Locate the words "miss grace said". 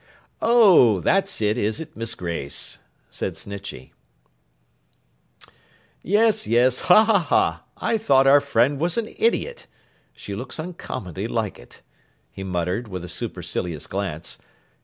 1.95-3.33